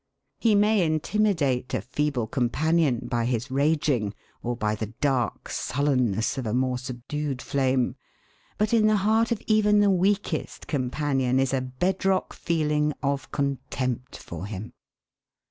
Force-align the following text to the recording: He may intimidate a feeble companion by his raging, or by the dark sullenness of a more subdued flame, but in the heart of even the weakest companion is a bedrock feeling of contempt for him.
He 0.39 0.55
may 0.55 0.83
intimidate 0.83 1.75
a 1.75 1.81
feeble 1.83 2.25
companion 2.25 3.01
by 3.07 3.25
his 3.25 3.51
raging, 3.51 4.15
or 4.41 4.55
by 4.57 4.73
the 4.73 4.87
dark 4.99 5.47
sullenness 5.49 6.39
of 6.39 6.47
a 6.47 6.55
more 6.55 6.79
subdued 6.79 7.39
flame, 7.39 7.95
but 8.57 8.73
in 8.73 8.87
the 8.87 8.97
heart 9.05 9.31
of 9.31 9.43
even 9.45 9.79
the 9.79 9.91
weakest 9.91 10.65
companion 10.65 11.39
is 11.39 11.53
a 11.53 11.61
bedrock 11.61 12.33
feeling 12.33 12.93
of 13.03 13.31
contempt 13.31 14.17
for 14.17 14.47
him. 14.47 14.73